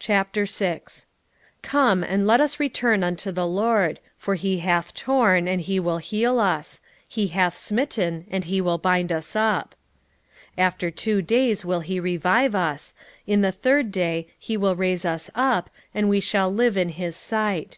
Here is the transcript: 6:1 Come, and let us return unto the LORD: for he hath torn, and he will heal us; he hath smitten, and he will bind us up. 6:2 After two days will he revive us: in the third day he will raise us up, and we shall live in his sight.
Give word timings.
6:1 0.00 1.04
Come, 1.60 2.02
and 2.02 2.26
let 2.26 2.40
us 2.40 2.58
return 2.58 3.04
unto 3.04 3.30
the 3.30 3.46
LORD: 3.46 4.00
for 4.16 4.36
he 4.36 4.60
hath 4.60 4.94
torn, 4.94 5.46
and 5.46 5.60
he 5.60 5.78
will 5.78 5.98
heal 5.98 6.40
us; 6.40 6.80
he 7.06 7.26
hath 7.26 7.54
smitten, 7.54 8.24
and 8.30 8.44
he 8.44 8.62
will 8.62 8.78
bind 8.78 9.12
us 9.12 9.36
up. 9.36 9.74
6:2 10.56 10.62
After 10.62 10.90
two 10.90 11.20
days 11.20 11.62
will 11.62 11.80
he 11.80 12.00
revive 12.00 12.54
us: 12.54 12.94
in 13.26 13.42
the 13.42 13.52
third 13.52 13.92
day 13.92 14.28
he 14.38 14.56
will 14.56 14.76
raise 14.76 15.04
us 15.04 15.28
up, 15.34 15.68
and 15.92 16.08
we 16.08 16.20
shall 16.20 16.50
live 16.50 16.78
in 16.78 16.88
his 16.88 17.14
sight. 17.14 17.76